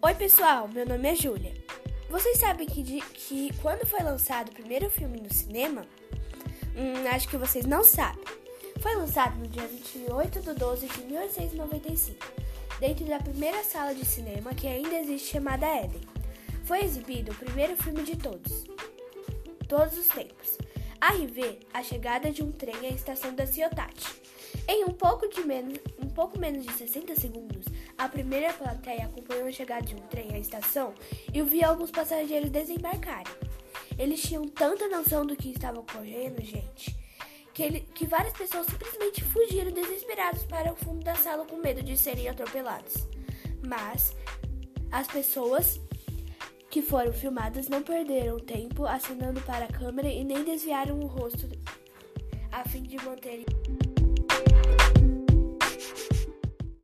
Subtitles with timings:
[0.00, 1.52] Oi, pessoal, meu nome é Júlia.
[2.08, 5.84] Vocês sabem que, de, que quando foi lançado o primeiro filme no cinema?
[6.76, 8.22] Hum, acho que vocês não sabem.
[8.80, 12.16] Foi lançado no dia 28 de 12 de 1895,
[12.78, 16.00] dentro da primeira sala de cinema que ainda existe chamada Eden.
[16.64, 18.66] Foi exibido o primeiro filme de todos,
[19.66, 20.58] todos os tempos.
[21.00, 24.20] A revê a chegada de um trem à estação da Ciotati.
[24.66, 27.66] Em um pouco, de menos, um pouco menos de 60 segundos,
[27.96, 30.92] a primeira plateia acompanhou a chegada de um trem à estação
[31.32, 33.32] e viu alguns passageiros desembarcarem.
[33.96, 36.96] Eles tinham tanta noção do que estava ocorrendo, gente,
[37.54, 41.82] que, ele, que várias pessoas simplesmente fugiram desesperados para o fundo da sala com medo
[41.82, 43.06] de serem atropelados.
[43.64, 44.16] Mas
[44.90, 45.80] as pessoas
[46.70, 51.48] que foram filmadas não perderam tempo acenando para a câmera e nem desviaram o rosto
[52.52, 53.44] a fim de manterem